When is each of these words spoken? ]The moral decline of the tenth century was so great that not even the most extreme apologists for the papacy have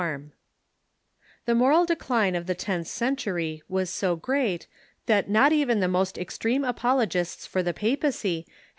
]The 1.45 1.53
moral 1.53 1.85
decline 1.85 2.33
of 2.35 2.47
the 2.47 2.55
tenth 2.55 2.87
century 2.87 3.61
was 3.69 3.91
so 3.91 4.15
great 4.15 4.65
that 5.05 5.29
not 5.29 5.53
even 5.53 5.79
the 5.79 5.87
most 5.87 6.17
extreme 6.17 6.63
apologists 6.63 7.45
for 7.45 7.61
the 7.61 7.71
papacy 7.75 8.47
have 8.47 8.55